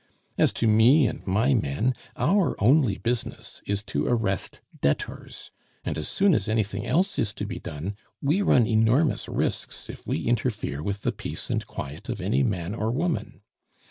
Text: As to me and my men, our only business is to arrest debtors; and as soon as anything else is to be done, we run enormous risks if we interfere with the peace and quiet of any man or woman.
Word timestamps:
As 0.35 0.51
to 0.53 0.65
me 0.65 1.05
and 1.05 1.23
my 1.27 1.53
men, 1.53 1.93
our 2.17 2.55
only 2.57 2.97
business 2.97 3.61
is 3.67 3.83
to 3.83 4.07
arrest 4.07 4.59
debtors; 4.81 5.51
and 5.85 5.95
as 5.95 6.07
soon 6.07 6.33
as 6.33 6.49
anything 6.49 6.87
else 6.87 7.19
is 7.19 7.35
to 7.35 7.45
be 7.45 7.59
done, 7.59 7.95
we 8.19 8.41
run 8.41 8.65
enormous 8.65 9.27
risks 9.29 9.91
if 9.91 10.07
we 10.07 10.23
interfere 10.23 10.81
with 10.81 11.03
the 11.03 11.11
peace 11.11 11.51
and 11.51 11.67
quiet 11.67 12.09
of 12.09 12.19
any 12.19 12.41
man 12.41 12.73
or 12.73 12.89
woman. 12.89 13.41